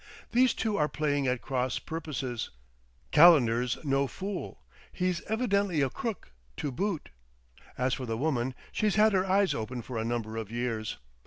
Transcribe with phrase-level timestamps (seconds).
[0.31, 2.49] "These two are playing at cross purposes.
[3.11, 4.59] Calendar's no fool;
[4.91, 7.09] he's evidently a crook, to boot.
[7.77, 10.97] As for the woman, she's had her eyes open for a number of years.